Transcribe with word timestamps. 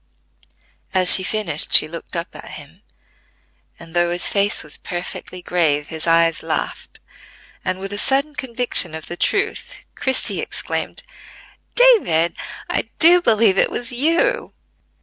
As 0.95 1.13
she 1.13 1.21
finished 1.21 1.75
she 1.75 1.87
looked 1.87 2.15
up 2.15 2.35
at 2.35 2.53
him; 2.53 2.81
and, 3.79 3.93
though 3.95 4.09
his 4.09 4.29
face 4.29 4.63
was 4.63 4.75
perfectly 4.75 5.43
grave, 5.43 5.89
his 5.89 6.07
eyes 6.07 6.41
laughed, 6.41 6.99
and 7.63 7.77
with 7.77 7.93
a 7.93 7.99
sudden 7.99 8.33
conviction 8.33 8.95
of 8.95 9.05
the 9.05 9.15
truth, 9.15 9.75
Christie 9.93 10.39
exclaimed! 10.41 11.03
"David, 11.75 12.35
I 12.67 12.89
do 12.97 13.21
believe 13.21 13.59
it 13.59 13.69
was 13.69 13.91
you!" 13.91 14.53